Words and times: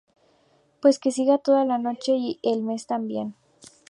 Pues 0.81 0.97
que 0.97 1.11
siga 1.11 1.37
toda 1.37 1.63
la 1.63 1.77
noche 1.77 2.13
y 2.13 2.39
el 2.41 2.63
mes 2.63 2.87
también 2.87 3.35